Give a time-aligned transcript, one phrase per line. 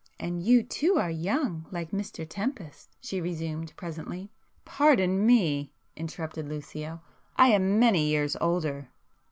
[0.19, 4.31] "And you too are young, like Mr Tempest,"—she resumed presently.
[4.65, 8.89] "Pardon me!" interrupted Lucio—"I am many years older."